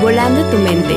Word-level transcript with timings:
Volando 0.00 0.48
tu 0.48 0.56
mente 0.58 0.94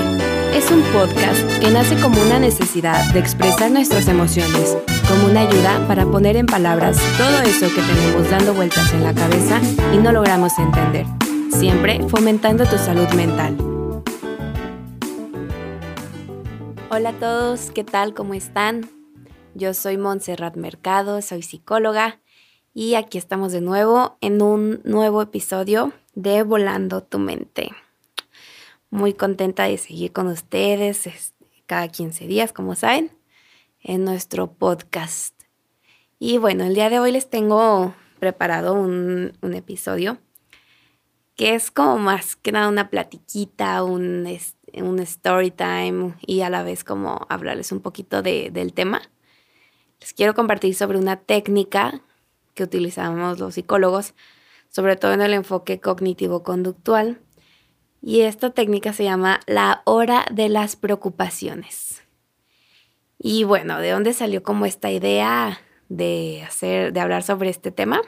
es 0.56 0.70
un 0.70 0.84
podcast 0.94 1.42
que 1.60 1.72
nace 1.72 2.00
como 2.00 2.22
una 2.22 2.38
necesidad 2.38 3.12
de 3.14 3.20
expresar 3.20 3.72
nuestras 3.72 4.08
emociones, 4.08 4.78
como 5.10 5.26
una 5.26 5.42
ayuda 5.42 5.88
para 5.88 6.06
poner 6.06 6.38
en 6.38 6.46
palabras 6.46 6.98
todo 7.18 7.42
eso 7.42 7.66
que 7.74 7.82
tenemos 7.82 8.30
dando 8.30 8.54
vueltas 8.54 8.94
en 8.94 9.04
la 9.04 9.16
cabeza 9.16 9.60
y 9.92 9.98
no 9.98 10.12
logramos 10.12 10.52
entender, 10.60 11.08
siempre 11.50 12.08
fomentando 12.10 12.64
tu 12.66 12.78
salud 12.78 13.08
mental. 13.16 13.58
Hola 16.92 17.10
a 17.10 17.20
todos, 17.20 17.72
¿qué 17.72 17.84
tal? 17.84 18.14
¿Cómo 18.14 18.36
están? 18.36 18.88
Yo 19.56 19.74
soy 19.74 19.98
Montserrat 19.98 20.58
Mercado, 20.58 21.24
soy 21.24 21.42
psicóloga 21.42 22.20
y 22.76 22.94
aquí 22.94 23.18
estamos 23.18 23.52
de 23.52 23.62
nuevo 23.62 24.20
en 24.22 24.44
un 24.44 24.80
nuevo 24.84 25.24
episodio 25.24 25.92
de 26.14 26.44
Volando 26.44 27.02
tu 27.02 27.18
mente 27.18 27.72
muy 28.92 29.14
contenta 29.14 29.64
de 29.64 29.78
seguir 29.78 30.12
con 30.12 30.28
ustedes 30.28 31.34
cada 31.66 31.88
15 31.88 32.28
días, 32.28 32.54
como 32.54 32.76
saben, 32.76 33.12
en 33.80 34.04
nuestro 34.04 34.54
podcast. 34.54 35.34
Y 36.20 36.38
bueno, 36.38 36.66
el 36.66 36.76
día 36.76 36.90
de 36.90 37.00
hoy 37.00 37.12
les 37.12 37.30
tengo 37.30 37.96
preparado 38.20 38.76
un, 38.76 39.34
episodio 39.42 40.20
que 41.36 41.56
es 41.56 41.72
como 41.72 41.98
más 41.98 42.36
que 42.36 42.52
nada 42.52 42.68
una 42.68 42.92
platiquita, 42.92 43.84
un, 43.84 44.28
un 44.74 45.00
story 45.00 45.50
time 45.50 46.14
y 46.28 46.42
a 46.42 46.50
la 46.50 46.62
vez 46.62 46.84
como 46.84 47.26
hablarles 47.30 47.72
un 47.72 47.80
poquito 47.80 48.22
del 48.22 48.74
tema. 48.74 49.02
Les 50.02 50.14
quiero 50.14 50.36
compartir 50.36 50.76
sobre 50.76 51.00
una 51.00 51.16
técnica 51.16 52.02
que 52.54 52.64
utilizamos 52.64 53.40
los 53.40 53.56
psicólogos, 53.56 54.14
sobre 54.70 54.98
todo 54.98 55.14
en 55.14 55.22
el 55.22 55.34
enfoque 55.34 55.80
cognitivo-conductual, 55.80 57.22
y 58.02 58.22
esta 58.22 58.50
técnica 58.50 58.94
se 58.94 59.04
llama 59.04 59.40
la 59.46 59.84
hora 59.86 60.26
de 60.32 60.50
las 60.50 60.76
preocupaciones. 60.76 62.02
Y 63.20 63.44
bueno, 63.44 63.80
¿de 63.80 63.92
dónde 63.92 64.14
salió 64.14 64.42
como 64.42 64.66
esta 64.66 64.90
idea 64.90 65.62
de 65.90 66.44
hacer, 66.48 66.94
de 66.94 67.00
hablar 67.00 67.22
sobre 67.24 67.50
este 67.50 67.72
tema? 67.72 68.02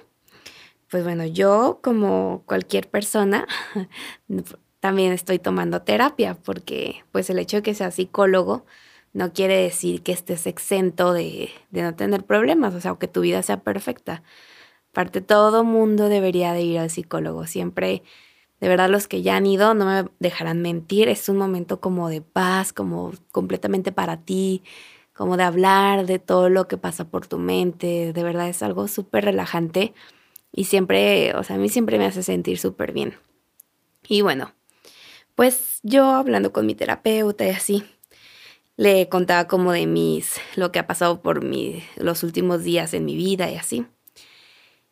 Pues 0.89 1.03
bueno, 1.03 1.25
yo 1.25 1.79
como 1.83 2.43
cualquier 2.45 2.89
persona 2.89 3.47
también 4.79 5.11
estoy 5.11 5.39
tomando 5.39 5.81
terapia 5.83 6.35
porque 6.35 7.03
pues 7.11 7.29
el 7.29 7.39
hecho 7.39 7.57
de 7.57 7.63
que 7.63 7.73
sea 7.75 7.91
psicólogo 7.91 8.65
no 9.13 9.31
quiere 9.31 9.57
decir 9.57 10.01
que 10.01 10.11
estés 10.11 10.47
exento 10.47 11.13
de, 11.13 11.51
no 11.71 11.95
tener 11.95 12.25
problemas, 12.25 12.73
o 12.73 12.81
sea, 12.81 12.95
que 12.95 13.07
tu 13.07 13.21
vida 13.21 13.43
sea 13.43 13.61
perfecta. 13.61 14.23
Aparte, 14.91 15.21
todo 15.21 15.63
mundo 15.63 16.09
debería 16.09 16.53
de 16.53 16.63
ir 16.63 16.79
al 16.79 16.89
psicólogo. 16.89 17.45
Siempre 17.45 18.03
de 18.63 18.69
verdad, 18.69 18.89
los 18.89 19.09
que 19.09 19.21
ya 19.21 19.35
han 19.35 19.45
ido 19.45 19.73
no 19.73 19.85
me 19.85 20.09
dejarán 20.19 20.61
mentir. 20.61 21.09
Es 21.09 21.27
un 21.27 21.35
momento 21.35 21.81
como 21.81 22.07
de 22.07 22.21
paz, 22.21 22.71
como 22.71 23.11
completamente 23.33 23.91
para 23.91 24.21
ti, 24.21 24.63
como 25.11 25.35
de 25.35 25.43
hablar 25.43 26.05
de 26.05 26.17
todo 26.17 26.47
lo 26.47 26.69
que 26.69 26.77
pasa 26.77 27.03
por 27.03 27.27
tu 27.27 27.39
mente. 27.39 28.13
De 28.13 28.23
verdad 28.23 28.47
es 28.47 28.63
algo 28.63 28.87
súper 28.87 29.25
relajante 29.25 29.93
y 30.53 30.63
siempre, 30.63 31.35
o 31.35 31.43
sea, 31.43 31.57
a 31.57 31.59
mí 31.59 31.67
siempre 31.67 31.97
me 31.97 32.05
hace 32.05 32.23
sentir 32.23 32.57
súper 32.57 32.93
bien. 32.93 33.15
Y 34.07 34.21
bueno, 34.21 34.53
pues 35.35 35.81
yo 35.83 36.11
hablando 36.11 36.53
con 36.53 36.65
mi 36.65 36.73
terapeuta 36.73 37.45
y 37.45 37.49
así, 37.49 37.83
le 38.77 39.09
contaba 39.09 39.45
como 39.45 39.73
de 39.73 39.87
mis, 39.87 40.39
lo 40.55 40.71
que 40.71 40.79
ha 40.79 40.87
pasado 40.87 41.21
por 41.21 41.43
mi, 41.43 41.83
los 41.97 42.23
últimos 42.23 42.63
días 42.63 42.93
en 42.93 43.03
mi 43.03 43.17
vida 43.17 43.51
y 43.51 43.57
así. 43.57 43.85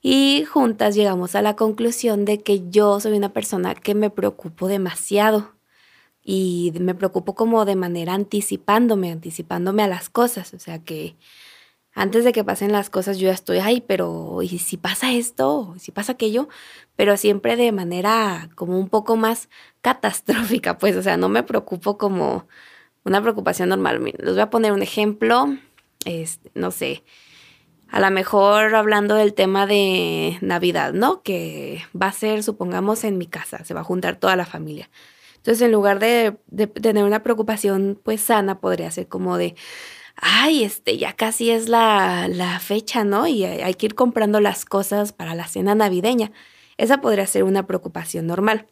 Y 0.01 0.45
juntas 0.45 0.95
llegamos 0.95 1.35
a 1.35 1.41
la 1.41 1.55
conclusión 1.55 2.25
de 2.25 2.41
que 2.41 2.69
yo 2.69 2.99
soy 2.99 3.13
una 3.13 3.33
persona 3.33 3.75
que 3.75 3.93
me 3.95 4.09
preocupo 4.09 4.67
demasiado 4.67 5.53
y 6.23 6.73
me 6.79 6.95
preocupo 6.95 7.35
como 7.35 7.65
de 7.65 7.75
manera 7.75 8.13
anticipándome, 8.13 9.11
anticipándome 9.11 9.83
a 9.83 9.87
las 9.87 10.09
cosas. 10.09 10.53
O 10.53 10.59
sea 10.59 10.79
que 10.83 11.15
antes 11.93 12.23
de 12.23 12.31
que 12.33 12.43
pasen 12.43 12.71
las 12.71 12.89
cosas 12.89 13.19
yo 13.19 13.27
ya 13.27 13.33
estoy, 13.33 13.59
ay, 13.59 13.81
pero 13.81 14.41
¿y 14.41 14.59
si 14.59 14.77
pasa 14.77 15.11
esto? 15.13 15.73
¿Y 15.75 15.79
si 15.79 15.91
pasa 15.91 16.13
aquello? 16.13 16.47
Pero 16.95 17.17
siempre 17.17 17.55
de 17.55 17.71
manera 17.71 18.49
como 18.55 18.79
un 18.79 18.89
poco 18.89 19.17
más 19.17 19.49
catastrófica, 19.81 20.77
pues, 20.77 20.95
o 20.95 21.03
sea, 21.03 21.17
no 21.17 21.29
me 21.29 21.43
preocupo 21.43 21.97
como 21.97 22.47
una 23.03 23.21
preocupación 23.21 23.69
normal. 23.69 24.01
les 24.03 24.31
voy 24.33 24.39
a 24.39 24.49
poner 24.49 24.71
un 24.71 24.81
ejemplo, 24.83 25.57
este, 26.05 26.51
no 26.55 26.71
sé, 26.71 27.03
a 27.91 27.99
lo 27.99 28.09
mejor 28.09 28.73
hablando 28.73 29.15
del 29.15 29.33
tema 29.33 29.67
de 29.67 30.37
Navidad, 30.41 30.93
¿no? 30.93 31.21
Que 31.21 31.83
va 31.99 32.07
a 32.07 32.13
ser, 32.13 32.41
supongamos, 32.41 33.03
en 33.03 33.17
mi 33.17 33.27
casa, 33.27 33.65
se 33.65 33.73
va 33.73 33.81
a 33.81 33.83
juntar 33.83 34.15
toda 34.15 34.37
la 34.37 34.45
familia. 34.45 34.89
Entonces, 35.35 35.61
en 35.61 35.71
lugar 35.73 35.99
de, 35.99 36.37
tener 36.81 37.03
una 37.03 37.21
preocupación, 37.21 37.99
pues 38.01 38.21
sana, 38.21 38.61
podría 38.61 38.89
ser 38.91 39.07
como 39.07 39.37
de, 39.37 39.55
ay, 40.15 40.63
este, 40.63 40.97
ya 40.97 41.13
casi 41.13 41.51
es 41.51 41.67
la, 41.67 42.29
la 42.29 42.59
fecha, 42.59 43.03
¿no? 43.03 43.27
Y 43.27 43.43
hay 43.43 43.73
que 43.73 43.87
ir 43.87 43.95
comprando 43.95 44.39
las 44.39 44.63
cosas 44.63 45.11
para 45.11 45.35
la 45.35 45.47
cena 45.47 45.75
navideña. 45.75 46.31
Esa 46.77 47.01
podría 47.01 47.27
ser 47.27 47.43
una 47.43 47.67
preocupación 47.67 48.25
normal. 48.25 48.67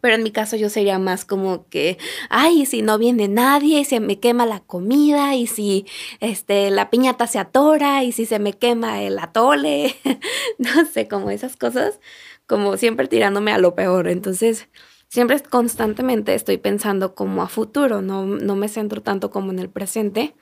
Pero 0.00 0.14
en 0.14 0.22
mi 0.22 0.30
caso 0.30 0.56
yo 0.56 0.68
sería 0.68 0.98
más 0.98 1.24
como 1.24 1.68
que, 1.68 1.98
ay, 2.28 2.66
si 2.66 2.82
no 2.82 2.98
viene 2.98 3.28
nadie, 3.28 3.80
y 3.80 3.84
se 3.84 4.00
me 4.00 4.18
quema 4.18 4.46
la 4.46 4.60
comida, 4.60 5.34
y 5.34 5.46
si 5.46 5.86
este, 6.20 6.70
la 6.70 6.90
piñata 6.90 7.26
se 7.26 7.38
atora, 7.38 8.02
y 8.04 8.12
si 8.12 8.26
se 8.26 8.38
me 8.38 8.54
quema 8.54 9.02
el 9.02 9.18
atole, 9.18 9.96
no 10.58 10.84
sé, 10.86 11.08
como 11.08 11.30
esas 11.30 11.56
cosas, 11.56 12.00
como 12.46 12.76
siempre 12.76 13.08
tirándome 13.08 13.52
a 13.52 13.58
lo 13.58 13.74
peor. 13.74 14.08
Entonces, 14.08 14.68
siempre 15.08 15.40
constantemente 15.40 16.34
estoy 16.34 16.56
pensando 16.56 17.14
como 17.14 17.42
a 17.42 17.48
futuro, 17.48 18.00
no, 18.00 18.24
no 18.24 18.56
me 18.56 18.68
centro 18.68 19.02
tanto 19.02 19.30
como 19.30 19.52
en 19.52 19.58
el 19.58 19.68
presente. 19.68 20.34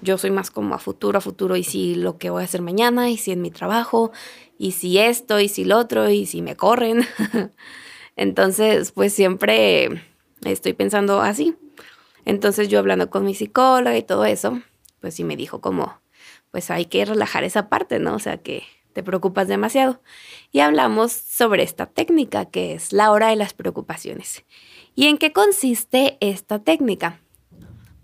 Yo 0.00 0.16
soy 0.16 0.30
más 0.30 0.50
como 0.50 0.74
a 0.74 0.78
futuro, 0.78 1.18
a 1.18 1.20
futuro, 1.20 1.56
y 1.56 1.64
si 1.64 1.94
lo 1.96 2.18
que 2.18 2.30
voy 2.30 2.42
a 2.42 2.44
hacer 2.44 2.62
mañana, 2.62 3.10
y 3.10 3.16
si 3.16 3.32
en 3.32 3.42
mi 3.42 3.50
trabajo, 3.50 4.12
y 4.58 4.72
si 4.72 4.98
esto, 4.98 5.40
y 5.40 5.48
si 5.48 5.64
lo 5.64 5.76
otro, 5.76 6.08
y 6.08 6.26
si 6.26 6.40
me 6.40 6.56
corren. 6.56 7.06
Entonces, 8.16 8.92
pues 8.92 9.12
siempre 9.12 10.02
estoy 10.44 10.72
pensando 10.72 11.20
así. 11.20 11.56
Entonces 12.24 12.68
yo 12.68 12.78
hablando 12.78 13.10
con 13.10 13.24
mi 13.24 13.34
psicóloga 13.34 13.96
y 13.96 14.02
todo 14.02 14.24
eso, 14.24 14.60
pues 15.00 15.14
sí 15.14 15.24
me 15.24 15.36
dijo 15.36 15.60
como, 15.60 16.00
pues 16.50 16.70
hay 16.70 16.84
que 16.86 17.04
relajar 17.04 17.44
esa 17.44 17.68
parte, 17.68 17.98
¿no? 17.98 18.14
O 18.14 18.18
sea, 18.18 18.38
que 18.38 18.62
te 18.92 19.02
preocupas 19.02 19.48
demasiado. 19.48 20.00
Y 20.52 20.60
hablamos 20.60 21.12
sobre 21.12 21.62
esta 21.62 21.86
técnica 21.86 22.44
que 22.44 22.74
es 22.74 22.92
la 22.92 23.10
hora 23.10 23.28
de 23.28 23.36
las 23.36 23.54
preocupaciones. 23.54 24.44
¿Y 24.94 25.06
en 25.06 25.18
qué 25.18 25.32
consiste 25.32 26.18
esta 26.20 26.58
técnica? 26.58 27.20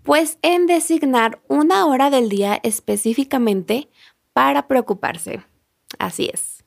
Pues 0.03 0.39
en 0.41 0.65
designar 0.65 1.39
una 1.47 1.85
hora 1.85 2.09
del 2.09 2.29
día 2.29 2.59
específicamente 2.63 3.89
para 4.33 4.67
preocuparse. 4.67 5.43
Así 5.99 6.29
es. 6.33 6.65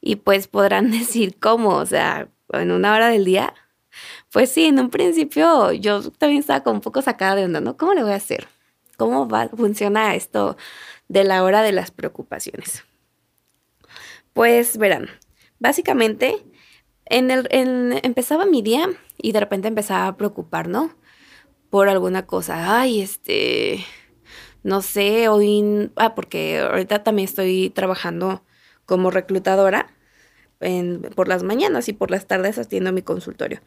Y 0.00 0.16
pues 0.16 0.48
podrán 0.48 0.90
decir 0.90 1.38
cómo, 1.38 1.76
o 1.76 1.86
sea, 1.86 2.30
en 2.52 2.72
una 2.72 2.94
hora 2.94 3.08
del 3.08 3.24
día. 3.24 3.54
Pues 4.32 4.50
sí, 4.52 4.66
en 4.66 4.78
un 4.78 4.90
principio 4.90 5.72
yo 5.72 6.02
también 6.12 6.40
estaba 6.40 6.62
como 6.62 6.76
un 6.76 6.80
poco 6.80 7.02
sacada 7.02 7.36
de 7.36 7.44
onda, 7.44 7.60
¿no? 7.60 7.76
¿Cómo 7.76 7.94
le 7.94 8.02
voy 8.02 8.12
a 8.12 8.16
hacer? 8.16 8.48
¿Cómo 8.96 9.28
va, 9.28 9.48
funciona 9.48 10.14
esto 10.14 10.56
de 11.08 11.24
la 11.24 11.42
hora 11.42 11.62
de 11.62 11.72
las 11.72 11.90
preocupaciones? 11.90 12.84
Pues 14.32 14.76
verán, 14.76 15.08
básicamente 15.58 16.44
en 17.06 17.30
el, 17.30 17.48
empezaba 17.50 18.46
mi 18.46 18.62
día 18.62 18.88
y 19.18 19.32
de 19.32 19.40
repente 19.40 19.68
empezaba 19.68 20.06
a 20.06 20.16
preocupar, 20.16 20.68
¿no? 20.68 20.94
Por 21.68 21.88
alguna 21.88 22.26
cosa. 22.26 22.80
Ay, 22.80 23.00
este, 23.00 23.84
no 24.62 24.82
sé, 24.82 25.28
hoy, 25.28 25.90
ah, 25.96 26.14
porque 26.14 26.60
ahorita 26.60 27.02
también 27.02 27.28
estoy 27.28 27.70
trabajando 27.70 28.44
como 28.86 29.10
reclutadora 29.10 29.92
por 31.14 31.28
las 31.28 31.42
mañanas 31.42 31.88
y 31.88 31.92
por 31.92 32.10
las 32.10 32.26
tardes 32.26 32.58
atiendo 32.58 32.92
mi 32.92 33.02
consultorio. 33.02 33.60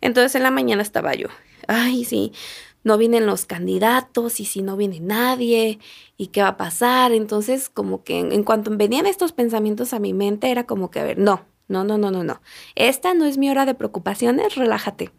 Entonces 0.00 0.34
en 0.34 0.42
la 0.42 0.50
mañana 0.50 0.82
estaba 0.82 1.14
yo, 1.14 1.28
ay, 1.66 2.04
sí, 2.04 2.32
no 2.84 2.98
vienen 2.98 3.26
los 3.26 3.46
candidatos 3.46 4.38
y 4.38 4.44
si 4.44 4.62
no 4.62 4.76
viene 4.76 5.00
nadie 5.00 5.80
y 6.16 6.28
qué 6.28 6.42
va 6.42 6.48
a 6.48 6.56
pasar. 6.56 7.12
Entonces 7.12 7.68
como 7.68 8.04
que 8.04 8.20
en, 8.20 8.44
cuanto 8.44 8.70
venían 8.76 9.06
estos 9.06 9.32
pensamientos 9.32 9.92
a 9.92 9.98
mi 9.98 10.14
mente 10.14 10.50
era 10.50 10.66
como 10.66 10.90
que, 10.90 11.00
a 11.00 11.04
ver, 11.04 11.18
no, 11.18 11.44
no, 11.68 11.82
no, 11.82 11.98
no, 11.98 12.10
no, 12.10 12.22
no. 12.22 12.40
Esta 12.76 13.14
no 13.14 13.24
es 13.24 13.38
mi 13.38 13.50
hora 13.50 13.66
de 13.66 13.74
preocupaciones, 13.74 14.54
relájate. 14.54 15.10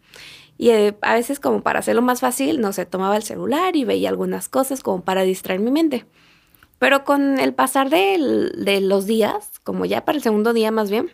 Y 0.56 0.70
eh, 0.70 0.96
a 1.02 1.14
veces 1.14 1.40
como 1.40 1.62
para 1.62 1.80
hacerlo 1.80 2.00
más 2.00 2.20
fácil, 2.20 2.60
no 2.60 2.72
sé, 2.72 2.86
tomaba 2.86 3.16
el 3.16 3.22
celular 3.22 3.76
y 3.76 3.84
veía 3.84 4.08
algunas 4.08 4.48
cosas 4.48 4.82
como 4.82 5.04
para 5.04 5.22
distraer 5.22 5.60
mi 5.60 5.70
mente. 5.70 6.06
Pero 6.78 7.04
con 7.04 7.38
el 7.38 7.54
pasar 7.54 7.90
de, 7.90 8.80
los 8.80 9.06
días, 9.06 9.60
como 9.64 9.84
ya 9.84 10.04
para 10.04 10.16
el 10.16 10.22
segundo 10.22 10.52
día 10.52 10.70
más 10.70 10.90
bien, 10.90 11.10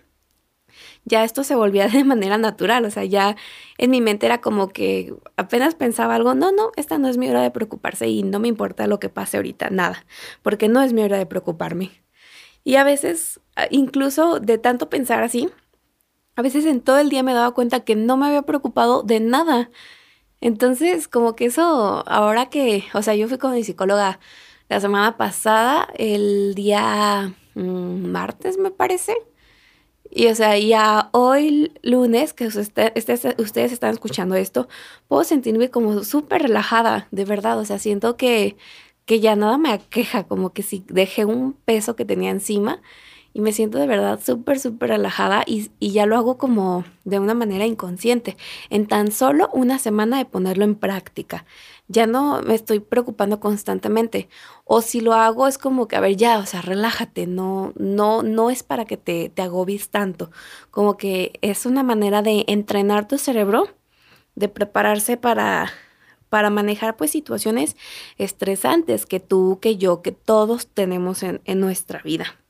ya 1.05 1.25
esto 1.25 1.45
se 1.45 1.55
volvía 1.55 1.89
de 1.89 2.05
manera 2.05 2.39
natural, 2.39 2.85
o 2.85 2.91
sea, 2.91 3.05
ya 3.05 3.37
en 3.79 3.91
mi 3.91 4.01
mente 4.01 4.27
era 4.27 4.41
como 4.41 4.69
que 4.69 5.15
apenas 5.37 5.75
pensaba 5.75 6.15
algo, 6.15 6.35
no, 6.35 6.53
no, 6.53 6.73
esta 6.77 6.99
no 6.99 7.09
es 7.09 7.19
mi 7.19 7.29
hora 7.29 7.43
de 7.43 7.51
preocuparse 7.51 8.09
y 8.09 8.23
no 8.23 8.41
me 8.41 8.49
importa 8.49 8.87
lo 8.87 8.99
que 8.99 9.09
pase 9.09 9.37
ahorita, 9.39 9.71
nada, 9.71 10.05
porque 10.43 10.69
no 10.69 10.83
es 10.83 10.93
mi 10.93 11.03
hora 11.03 11.19
de 11.19 11.27
preocuparme. 11.27 11.91
Y 12.65 12.77
a 12.77 12.85
veces, 12.85 13.41
incluso 13.71 14.41
de 14.41 14.59
tanto 14.59 14.89
pensar 14.89 15.23
así, 15.23 15.51
a 16.37 16.43
veces 16.43 16.65
en 16.67 16.81
todo 16.81 16.99
el 16.99 17.11
día 17.11 17.23
me 17.23 17.35
daba 17.35 17.53
cuenta 17.55 17.81
que 17.81 17.95
no 17.95 18.17
me 18.17 18.27
había 18.27 18.43
preocupado 18.43 19.03
de 19.03 19.21
nada. 19.21 19.71
Entonces, 20.41 21.09
como 21.09 21.37
que 21.37 21.47
eso, 21.47 22.05
ahora 22.09 22.51
que, 22.51 22.85
o 22.95 23.03
sea, 23.03 23.15
yo 23.15 23.29
fui 23.29 23.39
con 23.39 23.53
mi 23.53 23.65
psicóloga 23.65 24.21
la 24.69 24.81
semana 24.81 25.17
pasada, 25.17 25.89
el 25.97 26.55
día 26.55 27.35
mm, 27.55 28.07
martes 28.11 28.59
me 28.59 28.71
parece. 28.71 29.15
Y 30.11 30.29
o 30.29 30.35
sea, 30.35 30.59
ya 30.59 31.11
hoy 31.13 31.73
lunes, 31.83 32.33
que 32.35 32.45
este, 32.47 32.93
ustedes 33.39 33.73
están 33.73 33.91
escuchando 33.93 34.37
esto, 34.37 34.69
puedo 35.09 35.25
sentirme 35.25 35.71
como 35.71 36.05
súper 36.05 36.43
relajada, 36.43 37.09
de 37.11 37.25
verdad. 37.25 37.59
O 37.59 37.65
sea, 37.65 37.79
siento 37.79 38.17
que, 38.17 38.57
que 39.07 39.21
ya 39.21 39.37
nada 39.37 39.59
me 39.59 39.73
aqueja, 39.73 40.25
como 40.25 40.53
que 40.53 40.63
si 40.63 40.85
dejé 40.89 41.25
un 41.25 41.55
peso 41.55 41.97
que 41.97 42.05
tenía 42.05 42.31
encima 42.31 42.81
y 43.35 43.41
me 43.41 43.53
siento 43.53 43.79
de 43.79 43.89
verdad 43.89 44.21
súper, 44.25 44.61
súper 44.61 44.91
relajada 44.91 45.43
y, 45.45 45.71
y, 45.81 45.91
ya 45.91 46.07
lo 46.07 46.17
hago 46.17 46.39
como 46.39 46.85
de 47.05 47.19
una 47.19 47.35
manera 47.35 47.67
inconsciente, 47.67 48.37
en 48.71 48.87
tan 48.87 49.11
solo 49.11 49.51
una 49.53 49.81
semana 49.81 50.19
de 50.19 50.25
ponerlo 50.25 50.65
en 50.65 50.77
práctica. 50.77 51.45
Ya 51.89 52.07
no 52.07 52.41
me 52.43 52.55
estoy 52.55 52.79
preocupando 52.79 53.41
constantemente. 53.41 54.29
O 54.65 54.81
si 54.81 55.01
lo 55.01 55.15
hago 55.15 55.49
es 55.49 55.59
como 55.59 55.89
que, 55.89 55.97
a 55.97 56.01
ver, 56.01 56.17
ya, 56.17 56.39
o 56.39 56.47
sea, 56.47 56.63
relájate, 56.63 57.27
no, 57.27 57.73
no, 57.77 58.23
no 58.23 58.51
es 58.51 58.63
para 58.63 58.85
que 58.85 58.97
te, 58.97 59.29
te 59.31 59.43
agobies 59.43 59.91
tanto. 59.91 60.31
Como 60.71 60.97
que 60.97 61.33
es 61.43 61.67
una 61.67 61.83
manera 61.83 62.23
de 62.23 62.45
entrenar 62.47 63.09
tu 63.09 63.19
cerebro, 63.19 63.69
de 64.37 64.49
prepararse 64.49 65.17
para, 65.17 65.73
para 66.29 66.51
manejar 66.51 66.97
pues 66.97 67.11
situaciones 67.11 67.77
estresantes 68.17 69.07
que 69.07 69.21
tú, 69.21 69.59
que 69.61 69.77
yo, 69.77 70.03
que 70.03 70.13
todos 70.13 70.69
tenemos 70.69 71.23
en, 71.25 71.41
en 71.45 71.61
nuestra 71.61 72.01
vida. 72.03 72.44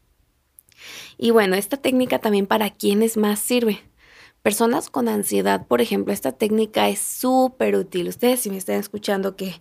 Y 1.19 1.31
bueno, 1.31 1.57
esta 1.57 1.77
técnica 1.77 2.19
también 2.19 2.47
para 2.47 2.71
quienes 2.71 3.17
más 3.17 3.39
sirve. 3.39 3.81
Personas 4.43 4.91
con 4.91 5.09
ansiedad, 5.09 5.67
por 5.67 5.81
ejemplo, 5.81 6.13
esta 6.13 6.33
técnica 6.33 6.89
es 6.89 6.99
súper 6.99 7.77
útil. 7.77 8.09
Ustedes 8.09 8.41
si 8.41 8.51
me 8.51 8.59
están 8.59 8.77
escuchando 8.77 9.37
que 9.37 9.61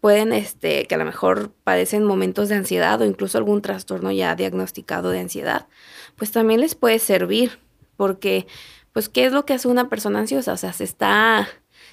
pueden, 0.00 0.32
este, 0.32 0.86
que 0.86 0.94
a 0.94 0.98
lo 0.98 1.04
mejor 1.04 1.52
padecen 1.62 2.04
momentos 2.04 2.48
de 2.48 2.56
ansiedad 2.56 3.00
o 3.00 3.04
incluso 3.04 3.38
algún 3.38 3.62
trastorno 3.62 4.10
ya 4.10 4.34
diagnosticado 4.34 5.10
de 5.10 5.20
ansiedad, 5.20 5.68
pues 6.16 6.32
también 6.32 6.60
les 6.60 6.74
puede 6.74 6.98
servir, 6.98 7.58
porque, 7.96 8.46
pues, 8.92 9.08
¿qué 9.08 9.26
es 9.26 9.32
lo 9.32 9.44
que 9.44 9.52
hace 9.52 9.68
una 9.68 9.88
persona 9.88 10.20
ansiosa? 10.20 10.54
O 10.54 10.56
sea, 10.56 10.72
se 10.72 10.84
está, 10.84 11.48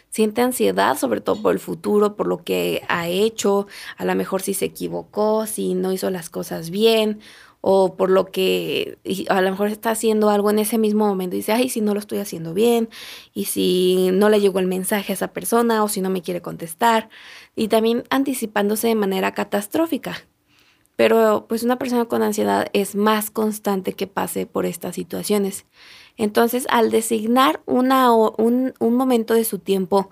siente 0.09 0.41
ansiedad, 0.41 0.97
sobre 0.97 1.21
todo 1.21 1.41
por 1.41 1.53
el 1.53 1.59
futuro, 1.59 2.15
por 2.15 2.27
lo 2.27 2.43
que 2.43 2.81
ha 2.87 3.07
hecho, 3.07 3.67
a 3.97 4.05
lo 4.05 4.15
mejor 4.15 4.41
si 4.41 4.53
se 4.53 4.65
equivocó, 4.65 5.45
si 5.45 5.73
no 5.73 5.91
hizo 5.91 6.09
las 6.09 6.29
cosas 6.29 6.69
bien, 6.69 7.19
o 7.61 7.95
por 7.95 8.09
lo 8.09 8.25
que 8.31 8.97
a 9.29 9.41
lo 9.41 9.51
mejor 9.51 9.69
está 9.69 9.91
haciendo 9.91 10.29
algo 10.29 10.49
en 10.49 10.59
ese 10.59 10.77
mismo 10.77 11.07
momento 11.07 11.35
y 11.35 11.39
dice, 11.39 11.53
ay, 11.53 11.69
si 11.69 11.81
no 11.81 11.93
lo 11.93 11.99
estoy 11.99 12.19
haciendo 12.19 12.53
bien, 12.53 12.89
y 13.33 13.45
si 13.45 14.09
no 14.13 14.29
le 14.29 14.39
llegó 14.39 14.59
el 14.59 14.67
mensaje 14.67 15.13
a 15.13 15.15
esa 15.15 15.29
persona, 15.29 15.83
o 15.83 15.87
si 15.87 16.01
no 16.01 16.09
me 16.09 16.21
quiere 16.21 16.41
contestar, 16.41 17.09
y 17.55 17.67
también 17.67 18.03
anticipándose 18.09 18.87
de 18.87 18.95
manera 18.95 19.33
catastrófica. 19.33 20.27
Pero 20.95 21.45
pues 21.47 21.63
una 21.63 21.77
persona 21.77 22.05
con 22.05 22.23
ansiedad 22.23 22.67
es 22.73 22.95
más 22.95 23.29
constante 23.31 23.93
que 23.93 24.07
pase 24.07 24.45
por 24.47 24.65
estas 24.65 24.95
situaciones. 24.95 25.65
Entonces, 26.17 26.65
al 26.69 26.89
designar 26.89 27.61
una, 27.65 28.11
un, 28.11 28.73
un 28.79 28.95
momento 28.95 29.35
de 29.35 29.43
su 29.43 29.59
tiempo, 29.59 30.09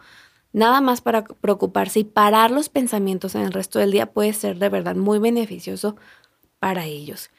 nada 0.53 0.81
más 0.81 1.01
para 1.01 1.23
preocuparse 1.23 1.99
y 1.99 2.03
parar 2.03 2.51
los 2.51 2.69
pensamientos 2.69 3.35
en 3.35 3.41
el 3.41 3.51
resto 3.51 3.79
del 3.79 3.91
día 3.91 4.13
puede 4.13 4.33
ser 4.33 4.59
de 4.59 4.69
verdad 4.69 4.95
muy 4.95 5.19
beneficioso 5.19 5.95
para 6.59 6.85
ellos. 6.85 7.29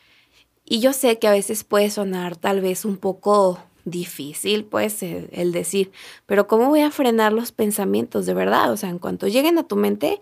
Y 0.69 0.81
yo 0.81 0.93
sé 0.93 1.19
que 1.19 1.29
a 1.29 1.33
veces 1.33 1.63
puede 1.63 1.91
sonar 1.91 2.37
tal 2.37 2.61
vez 2.61 2.85
un 2.85 2.97
poco 2.97 3.61
difícil, 3.85 4.65
pues, 4.65 5.01
el, 5.03 5.53
decir, 5.53 5.93
pero 6.27 6.49
¿cómo 6.49 6.69
voy 6.69 6.81
a 6.81 6.91
frenar 6.91 7.33
los 7.33 7.53
pensamientos 7.53 8.27
de 8.27 8.35
verdad? 8.35 8.73
O 8.73 8.77
sea, 8.77 8.91
en 8.91 8.99
cuanto 8.99 9.29
lleguen 9.29 9.59
a 9.59 9.63
tu 9.69 9.77
mente, 9.77 10.21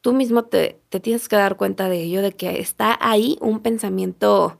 tú 0.00 0.12
mismo 0.12 0.44
te, 0.44 0.80
te 0.88 0.98
tienes 0.98 1.28
que 1.28 1.36
dar 1.36 1.56
cuenta 1.56 1.88
de 1.88 2.02
ello, 2.02 2.20
de 2.20 2.32
que 2.32 2.58
está 2.60 2.98
ahí 3.00 3.38
un 3.40 3.60
pensamiento, 3.60 4.58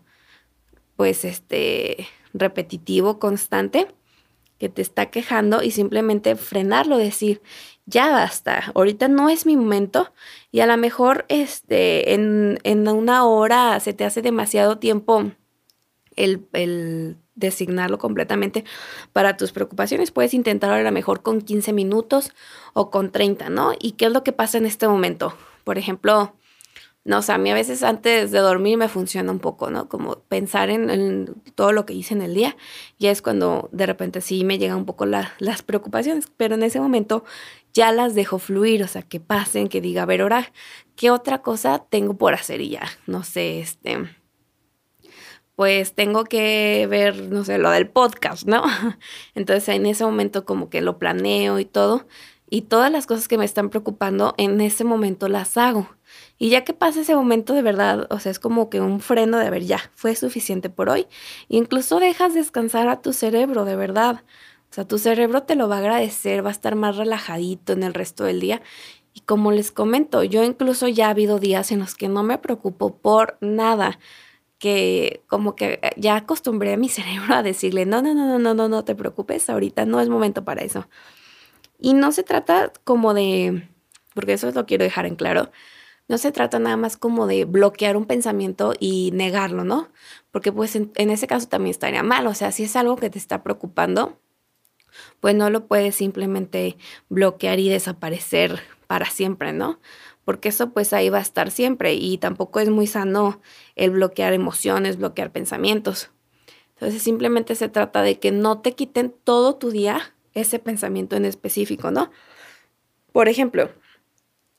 pues, 0.97 1.25
este, 1.25 2.07
repetitivo, 2.33 3.19
constante, 3.19 3.89
que 4.59 4.69
te 4.69 4.83
está 4.83 5.07
quejando 5.07 5.63
y 5.63 5.71
simplemente 5.71 6.37
frenarlo, 6.37 6.97
decir, 6.97 7.43
ya 7.87 8.11
basta, 8.11 8.73
ahorita 8.75 9.09
no 9.09 9.29
es 9.29 9.47
mi 9.47 9.57
momento 9.57 10.13
y 10.51 10.61
a 10.61 10.67
lo 10.67 10.77
mejor 10.77 11.27
este, 11.29 12.15
en, 12.15 12.59
en 12.63 12.89
una 12.89 13.25
hora 13.27 13.79
se 13.81 13.93
te 13.93 14.05
hace 14.05 14.23
demasiado 14.23 14.79
tiempo 14.79 15.33
el, 16.17 16.47
el, 16.53 17.17
designarlo 17.35 17.99
completamente 17.99 18.65
para 19.13 19.37
tus 19.37 19.53
preocupaciones. 19.53 20.13
Puedes 20.13 20.35
intentar 20.35 20.71
a 20.71 20.83
lo 20.83 20.93
mejor 20.93 21.23
con 21.23 21.41
15 21.41 21.73
minutos 21.73 22.33
o 22.73 22.91
con 22.91 23.11
30, 23.11 23.51
¿no? 23.51 23.73
¿Y 23.79 23.93
qué 23.93 24.07
es 24.07 24.13
lo 24.13 24.23
que 24.23 24.33
pasa 24.33 24.59
en 24.59 24.67
este 24.67 24.87
momento? 24.87 25.37
Por 25.65 25.77
ejemplo, 25.77 26.35
no, 27.05 27.19
o 27.19 27.23
sea, 27.23 27.35
a 27.35 27.39
mí 27.39 27.51
a 27.51 27.55
veces 27.55 27.83
antes 27.83 28.31
de 28.31 28.39
dormir 28.39 28.79
me 28.79 28.89
funciona 28.89 29.31
un 29.31 29.39
poco, 29.39 29.71
¿no? 29.71 29.91
Como 29.91 30.21
pensar 30.21 30.71
en, 30.71 31.35
todo 31.55 31.73
lo 31.73 31.85
que 31.85 31.93
hice 31.93 32.15
en 32.15 32.23
el 32.23 32.35
día. 32.35 32.57
Ya 32.99 33.11
es 33.11 33.21
cuando 33.21 33.69
de 33.73 33.85
repente 33.85 34.23
sí 34.23 34.43
me 34.43 34.59
llegan 34.59 34.79
un 34.79 34.87
poco 34.87 35.05
las 35.05 35.63
preocupaciones, 35.63 36.29
pero 36.37 36.55
en 36.55 36.63
ese 36.63 36.81
momento 36.81 37.25
ya 37.75 37.93
las 37.93 38.15
dejo 38.15 38.39
fluir, 38.39 38.83
o 38.83 38.89
sea, 38.89 39.03
que 39.03 39.21
pasen, 39.21 39.69
que 39.69 39.83
diga, 39.83 40.05
a 40.05 40.07
ver, 40.07 40.23
ahora, 40.23 40.51
¿qué 40.97 41.11
otra 41.11 41.43
cosa 41.43 41.85
tengo 41.91 42.17
por 42.17 42.33
hacer? 42.33 42.63
Y 42.63 42.71
ya, 42.71 42.85
no 43.07 43.23
sé, 43.23 43.61
este, 43.61 43.99
pues 45.57 45.95
tengo 45.95 46.25
que 46.25 46.87
ver, 46.89 47.31
no 47.31 47.45
sé, 47.45 47.59
lo 47.59 47.71
del 47.71 47.89
podcast, 47.89 48.47
¿no? 48.47 48.65
Entonces 49.35 49.69
en 49.69 49.85
ese 49.85 50.05
momento 50.05 50.47
como 50.47 50.71
que 50.71 50.81
lo 50.81 50.99
planeo 50.99 51.59
y 51.59 51.67
todo, 51.67 52.07
y 52.49 52.63
todas 52.63 52.91
las 52.91 53.07
cosas 53.07 53.29
que 53.29 53.39
me 53.39 53.45
están 53.45 53.69
preocupando, 53.69 54.35
en 54.39 54.61
ese 54.61 54.85
momento 54.85 55.29
las 55.29 55.57
hago. 55.57 55.89
Y 56.39 56.51
ya 56.51 56.65
que 56.65 56.75
pasa 56.75 57.01
ese 57.01 57.15
momento 57.15 57.55
de 57.55 57.63
verdad, 57.63 58.07
o 58.11 58.19
sea, 58.19 58.33
es 58.33 58.39
como 58.39 58.69
que 58.71 58.81
un 58.81 59.01
freno 59.01 59.39
de, 59.39 59.51
ver, 59.51 59.65
ya, 59.65 59.91
fue 59.95 60.17
suficiente 60.17 60.69
por 60.71 60.89
hoy. 60.89 61.07
incluso 61.49 62.01
dejas 62.01 62.35
descansar 62.35 62.89
a 62.89 63.01
tu 63.03 63.13
cerebro, 63.13 63.65
de 63.65 63.77
verdad. 63.77 64.23
O 64.71 64.75
sea, 64.75 64.87
tu 64.87 64.99
cerebro 64.99 65.45
te 65.45 65.55
lo 65.55 65.69
va 65.69 65.77
a 65.77 65.79
agradecer, 65.79 66.45
va 66.45 66.49
a 66.49 66.53
estar 66.53 66.75
más 66.75 66.97
relajadito 66.97 67.73
en 67.73 67.85
el 67.85 67.95
resto 67.95 68.25
del 68.25 68.41
día. 68.41 68.63
Y 69.15 69.21
como 69.21 69.53
les 69.53 69.71
comento, 69.71 70.25
yo 70.25 70.43
incluso 70.43 70.89
ya 70.89 71.07
ha 71.07 71.11
habido 71.11 71.39
días 71.39 71.71
en 71.71 71.79
los 71.79 71.95
que 71.95 72.09
no 72.09 72.25
me 72.25 72.39
preocupo 72.39 72.97
por 72.97 73.39
nada, 73.41 74.01
que 74.59 75.23
como 75.29 75.55
que 75.55 75.81
ya 75.97 76.17
acostumbré 76.17 76.73
a 76.73 76.77
mi 76.77 76.89
cerebro 76.91 77.35
a 77.35 77.43
decirle, 77.45 77.87
no, 77.87 78.03
no, 78.03 78.15
no, 78.15 78.27
no, 78.27 78.39
no, 78.41 78.55
no, 78.55 78.69
no 78.69 78.85
te 78.85 78.97
preocupes, 78.97 79.49
ahorita 79.49 79.87
no 79.87 80.01
es 80.01 80.09
momento 80.09 80.45
para 80.45 80.63
eso. 80.63 80.89
Y 81.79 81.95
no 81.95 82.13
se 82.13 82.25
trata 82.25 82.73
como 82.85 83.15
de, 83.15 83.69
porque 84.15 84.33
eso 84.35 84.51
lo 84.51 84.67
quiero 84.67 84.85
dejar 84.85 85.07
en 85.07 85.17
claro, 85.17 85.53
no 86.09 86.19
se 86.19 86.33
trata 86.33 86.59
nada 86.59 86.77
más 86.77 86.97
como 86.97 87.27
de 87.27 87.45
bloquear 87.45 87.97
un 87.97 88.05
pensamiento 88.05 88.75
y 88.79 89.11
negarlo, 89.13 89.65
¿no? 89.65 89.89
Porque 90.31 90.53
pues 90.53 90.77
en, 90.77 90.93
en 90.97 91.11
ese 91.11 91.27
caso 91.27 91.49
también 91.49 91.71
estaría 91.71 92.03
mal, 92.03 92.27
o 92.27 92.35
sea, 92.35 92.53
si 92.53 92.65
es 92.65 92.77
algo 92.77 92.97
que 92.97 93.11
te 93.11 93.19
está 93.19 93.43
preocupando, 93.43 94.19
pues 95.21 95.35
no 95.35 95.51
lo 95.51 95.67
puedes 95.67 95.95
simplemente 95.95 96.77
bloquear 97.09 97.59
y 97.59 97.69
desaparecer 97.69 98.61
para 98.87 99.07
siempre, 99.07 99.53
¿no? 99.53 99.81
Porque 100.25 100.49
eso 100.49 100.71
pues 100.71 100.93
ahí 100.93 101.09
va 101.09 101.19
a 101.19 101.23
estar 101.23 101.51
siempre 101.51 101.95
y 101.95 102.19
tampoco 102.19 102.61
es 102.61 102.71
muy 102.71 102.87
sano 102.87 103.41
el 103.77 103.91
bloquear 103.91 104.33
emociones, 104.33 104.97
bloquear 104.97 105.33
pensamientos. 105.33 106.11
Entonces 106.75 107.03
simplemente 107.03 107.55
se 107.55 107.69
trata 107.69 108.03
de 108.03 108.19
que 108.19 108.33
no 108.33 108.61
te 108.61 108.73
quiten 108.73 109.15
todo 109.25 109.57
tu 109.57 109.71
día 109.71 110.15
ese 110.33 110.59
pensamiento 110.59 111.17
en 111.17 111.25
específico, 111.25 111.91
¿no? 111.91 112.11
Por 113.13 113.29
ejemplo, 113.29 113.71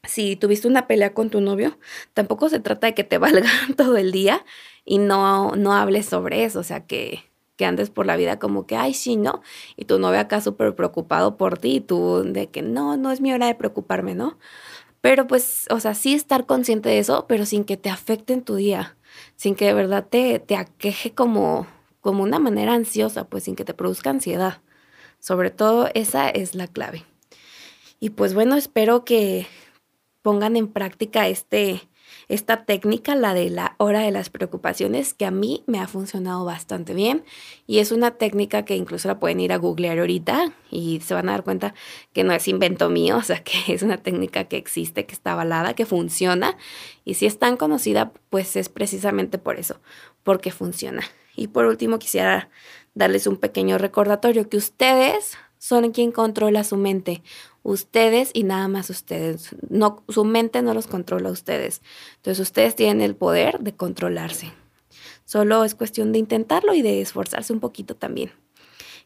si 0.07 0.35
tuviste 0.35 0.67
una 0.67 0.87
pelea 0.87 1.13
con 1.13 1.29
tu 1.29 1.41
novio, 1.41 1.77
tampoco 2.13 2.49
se 2.49 2.59
trata 2.59 2.87
de 2.87 2.93
que 2.93 3.03
te 3.03 3.17
valga 3.19 3.49
todo 3.77 3.97
el 3.97 4.11
día 4.11 4.45
y 4.83 4.97
no, 4.97 5.55
no 5.55 5.73
hables 5.73 6.05
sobre 6.05 6.43
eso, 6.43 6.59
o 6.59 6.63
sea, 6.63 6.85
que, 6.85 7.23
que 7.55 7.65
andes 7.65 7.89
por 7.89 8.05
la 8.05 8.15
vida 8.15 8.39
como 8.39 8.65
que, 8.67 8.75
ay, 8.75 8.93
sí, 8.93 9.15
¿no? 9.15 9.41
Y 9.75 9.85
tu 9.85 9.99
novio 9.99 10.19
acá 10.19 10.41
súper 10.41 10.75
preocupado 10.75 11.37
por 11.37 11.57
ti 11.57 11.77
y 11.77 11.81
tú 11.81 12.23
de 12.25 12.47
que 12.47 12.61
no, 12.61 12.97
no 12.97 13.11
es 13.11 13.21
mi 13.21 13.33
hora 13.33 13.47
de 13.47 13.55
preocuparme, 13.55 14.15
¿no? 14.15 14.37
Pero 15.01 15.27
pues, 15.27 15.65
o 15.69 15.79
sea, 15.79 15.93
sí 15.93 16.13
estar 16.13 16.45
consciente 16.45 16.89
de 16.89 16.99
eso, 16.99 17.25
pero 17.27 17.45
sin 17.45 17.63
que 17.63 17.77
te 17.77 17.89
afecte 17.89 18.33
en 18.33 18.41
tu 18.41 18.55
día, 18.55 18.97
sin 19.35 19.55
que 19.55 19.65
de 19.65 19.73
verdad 19.73 20.07
te, 20.09 20.39
te 20.39 20.55
aqueje 20.55 21.13
como, 21.13 21.67
como 22.01 22.23
una 22.23 22.39
manera 22.39 22.73
ansiosa, 22.73 23.25
pues 23.25 23.43
sin 23.43 23.55
que 23.55 23.65
te 23.65 23.73
produzca 23.73 24.09
ansiedad. 24.09 24.61
Sobre 25.19 25.51
todo 25.51 25.89
esa 25.93 26.29
es 26.29 26.55
la 26.55 26.67
clave. 26.67 27.03
Y 27.99 28.11
pues 28.11 28.33
bueno, 28.33 28.55
espero 28.55 29.05
que 29.05 29.47
pongan 30.25 30.55
en 30.55 30.67
práctica 30.67 31.27
este, 31.27 31.87
esta 32.29 32.65
técnica, 32.65 33.13
la 33.13 33.35
de 33.35 33.51
la 33.51 33.75
hora 33.77 33.99
de 33.99 34.09
las 34.09 34.31
preocupaciones, 34.31 35.13
que 35.13 35.23
a 35.23 35.29
mí 35.29 35.63
me 35.67 35.77
ha 35.77 35.87
funcionado 35.87 36.43
bastante 36.45 36.95
bien 36.95 37.23
y 37.67 37.77
es 37.77 37.91
una 37.91 38.09
técnica 38.09 38.65
que 38.65 38.75
incluso 38.75 39.07
la 39.07 39.19
pueden 39.19 39.39
ir 39.39 39.53
a 39.53 39.57
googlear 39.57 39.99
ahorita 39.99 40.51
y 40.71 40.99
se 41.01 41.13
van 41.13 41.29
a 41.29 41.33
dar 41.33 41.43
cuenta 41.43 41.75
que 42.11 42.23
no 42.23 42.33
es 42.33 42.47
invento 42.47 42.89
mío, 42.89 43.17
o 43.19 43.21
sea, 43.21 43.43
que 43.43 43.71
es 43.71 43.83
una 43.83 43.97
técnica 43.97 44.45
que 44.45 44.57
existe, 44.57 45.05
que 45.05 45.13
está 45.13 45.33
avalada, 45.33 45.75
que 45.75 45.85
funciona 45.85 46.57
y 47.03 47.13
si 47.13 47.27
es 47.27 47.37
tan 47.37 47.55
conocida, 47.55 48.11
pues 48.31 48.55
es 48.55 48.67
precisamente 48.67 49.37
por 49.37 49.59
eso, 49.59 49.79
porque 50.23 50.49
funciona. 50.49 51.03
Y 51.35 51.49
por 51.49 51.67
último 51.67 51.99
quisiera 51.99 52.49
darles 52.95 53.27
un 53.27 53.37
pequeño 53.37 53.77
recordatorio 53.77 54.49
que 54.49 54.57
ustedes 54.57 55.37
son 55.59 55.91
quien 55.91 56.11
controla 56.11 56.63
su 56.63 56.77
mente. 56.77 57.21
Ustedes 57.65 58.29
y 58.31 58.43
nada 58.43 58.67
más 58.67 58.91
ustedes. 58.91 59.55
No, 59.69 60.03
su 60.07 60.23
mente 60.23 60.61
no 60.61 60.75
los 60.75 60.85
controla 60.85 61.29
a 61.29 61.31
ustedes. 61.31 61.81
Entonces 62.17 62.39
ustedes 62.39 62.75
tienen 62.75 63.01
el 63.01 63.15
poder 63.15 63.59
de 63.61 63.75
controlarse. 63.75 64.53
Solo 65.25 65.63
es 65.63 65.73
cuestión 65.73 66.11
de 66.11 66.19
intentarlo 66.19 66.75
y 66.75 66.83
de 66.83 67.01
esforzarse 67.01 67.51
un 67.51 67.59
poquito 67.59 67.95
también. 67.95 68.31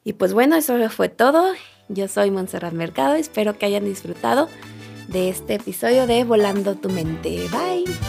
Y 0.04 0.12
pues 0.12 0.34
bueno, 0.34 0.58
eso 0.58 0.90
fue 0.90 1.08
todo. 1.08 1.54
Yo 1.88 2.10
soy 2.10 2.32
Montserrat 2.32 2.74
Mercado. 2.74 3.16
Espero 3.16 3.58
que 3.58 3.66
hayan 3.66 3.86
disfrutado 3.86 4.50
de 5.08 5.30
este 5.30 5.54
episodio 5.54 6.06
de 6.06 6.26
Volando 6.26 6.76
tu 6.76 6.90
mente. 6.90 7.48
Bye. 7.50 8.09